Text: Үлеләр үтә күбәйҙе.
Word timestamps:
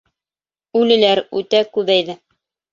Үлеләр 0.79 1.23
үтә 1.43 1.63
күбәйҙе. 1.79 2.21